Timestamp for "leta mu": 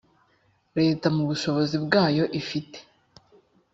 0.79-1.23